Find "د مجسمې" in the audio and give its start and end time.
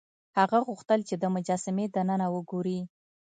1.21-1.85